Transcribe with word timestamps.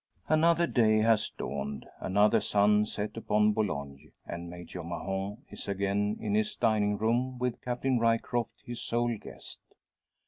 Another 0.27 0.65
day 0.65 1.01
has 1.01 1.29
dawned, 1.29 1.85
another 1.99 2.39
sun 2.39 2.87
set 2.87 3.15
upon 3.17 3.53
Boulogne; 3.53 4.11
and 4.25 4.49
Major 4.49 4.81
Mahon 4.81 5.43
is 5.51 5.67
again 5.67 6.17
in 6.19 6.33
his 6.33 6.55
dining 6.55 6.97
room, 6.97 7.37
with 7.37 7.61
Captain 7.61 7.99
Ryecroft, 7.99 8.63
his 8.65 8.81
sole 8.81 9.15
guest. 9.19 9.59